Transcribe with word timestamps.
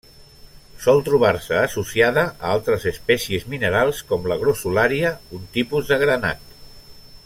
Sol 0.85 1.01
trobar-se 1.09 1.59
associada 1.65 2.23
a 2.31 2.55
altres 2.55 2.87
espècies 2.93 3.47
minerals 3.53 4.03
com 4.13 4.27
la 4.33 4.41
grossulària, 4.45 5.13
un 5.41 5.49
tipus 5.59 5.93
de 5.93 6.05
granat. 6.07 6.55